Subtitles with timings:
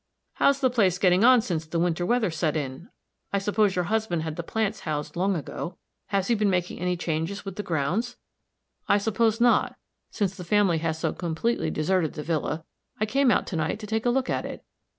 [0.33, 2.89] "How's the place getting on since the winter weather set in?
[3.31, 5.77] I suppose your husband had the plants housed long ago.
[6.07, 8.17] Has he been making any changes with the grounds?
[8.89, 9.75] I suppose not,
[10.09, 12.65] since the family has so completely deserted the villa.
[12.99, 14.63] I came out to night to take a look at it.